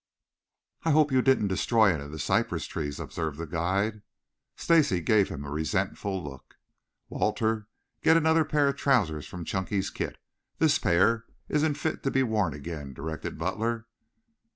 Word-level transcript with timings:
"I 0.83 0.89
hope 0.89 1.11
you 1.11 1.21
didn't 1.21 1.49
destroy 1.49 1.93
any 1.93 2.03
of 2.05 2.11
the 2.11 2.17
cypress 2.17 2.65
trees," 2.65 2.99
observed 2.99 3.37
the 3.37 3.45
guide. 3.45 4.01
Stacy 4.55 4.99
gave 4.99 5.29
him 5.29 5.45
a 5.45 5.51
resentful 5.51 6.23
look. 6.23 6.57
"Walter, 7.07 7.67
get 8.01 8.17
another 8.17 8.43
pair 8.43 8.67
of 8.69 8.77
trousers 8.77 9.27
from 9.27 9.45
Chunky's 9.45 9.91
kit. 9.91 10.17
This 10.57 10.79
pair 10.79 11.25
isn't 11.49 11.75
fit 11.75 12.01
to 12.01 12.09
be 12.09 12.23
worn 12.23 12.55
again," 12.55 12.95
directed 12.95 13.37
Butler. 13.37 13.85